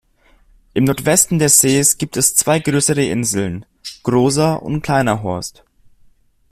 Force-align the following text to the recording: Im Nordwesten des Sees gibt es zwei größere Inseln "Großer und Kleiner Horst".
Im 0.73 0.85
Nordwesten 0.85 1.37
des 1.37 1.61
Sees 1.61 1.99
gibt 1.99 2.17
es 2.17 2.33
zwei 2.33 2.57
größere 2.57 3.05
Inseln 3.05 3.67
"Großer 4.01 4.59
und 4.63 4.81
Kleiner 4.81 5.21
Horst". 5.21 5.63